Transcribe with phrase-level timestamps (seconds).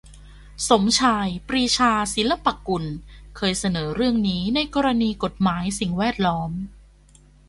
[0.69, 2.83] สมชาย ปรีชาศิลปกุล
[3.37, 6.51] เคยเสนอเรื่องนี้ในกรณีกฎหมายสิ่งแวดล้อม